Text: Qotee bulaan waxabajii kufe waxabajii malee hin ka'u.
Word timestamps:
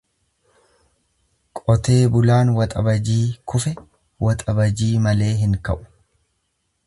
Qotee 1.59 1.97
bulaan 2.15 2.51
waxabajii 2.59 3.27
kufe 3.53 3.75
waxabajii 4.29 4.93
malee 5.09 5.31
hin 5.45 5.57
ka'u. 5.69 5.79